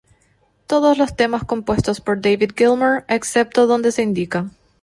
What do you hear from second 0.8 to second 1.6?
los temas